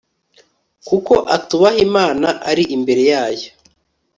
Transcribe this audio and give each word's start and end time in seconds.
kuko 0.87 1.13
atubaha 1.35 1.77
imana 1.87 2.27
ari 2.49 2.63
imbere 2.75 3.03
yayo 3.11 3.49